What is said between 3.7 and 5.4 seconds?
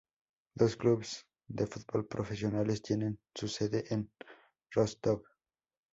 en Rostov.